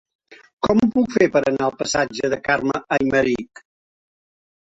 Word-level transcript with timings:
Com 0.67 0.79
ho 0.83 0.87
puc 0.93 1.11
fer 1.17 1.25
per 1.35 1.41
anar 1.51 1.65
al 1.67 1.75
passatge 1.81 2.31
de 2.33 2.41
Carme 2.47 2.81
Aymerich? 2.97 3.61